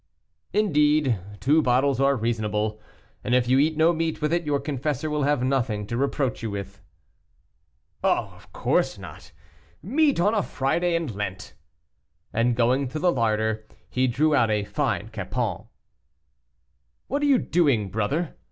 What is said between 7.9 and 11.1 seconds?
"Oh, of course not; meat on a Friday in